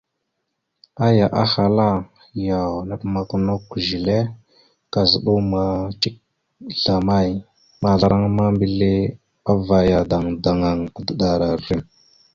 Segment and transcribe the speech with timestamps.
[1.05, 1.87] Aya ahala:
[2.47, 4.17] «Yaw, naɗəmakw a nakw zile,
[4.93, 6.15] kazəɗaw amay cik
[6.81, 7.29] zlamay?»
[7.81, 8.91] Mazlaraŋa ma, mbile
[9.51, 11.81] avayara dadaŋŋa, adaɗəra rrem.